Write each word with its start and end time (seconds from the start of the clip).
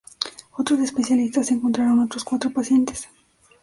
Otros 0.57 0.79
especialistas 0.79 1.51
encontraron 1.51 1.99
otros 1.99 2.23
cuatro 2.23 2.49
pacientes. 2.49 3.07